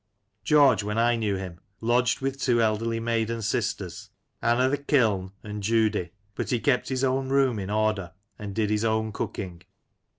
[0.43, 4.09] George^ when I knew him, lodged with two elderly maiden sisters,
[4.41, 8.71] Ann o'th' Kiln and Judie, but he kept his own room in order, and did
[8.71, 9.61] his own cooking.